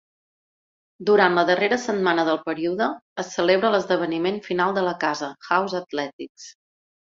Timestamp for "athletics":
5.85-6.53